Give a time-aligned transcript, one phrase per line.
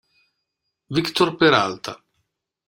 [0.95, 1.93] Víctor Peralta